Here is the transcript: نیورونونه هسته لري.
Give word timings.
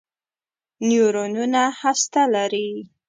نیورونونه 0.87 1.61
هسته 1.81 2.21
لري. 2.33 2.69